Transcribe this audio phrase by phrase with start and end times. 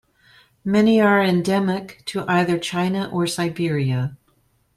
[0.65, 4.17] Many are endemic to either China or Siberia.